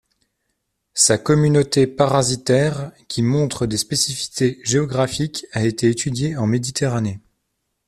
Sa 0.95 1.19
communauté 1.19 1.85
parasitaire, 1.85 2.91
qui 3.07 3.21
montre 3.21 3.67
des 3.67 3.77
spécificités 3.77 4.59
géographiques, 4.63 5.45
a 5.51 5.63
été 5.63 5.91
étudiée 5.91 6.35
en 6.37 6.47
Méditerranée. 6.47 7.19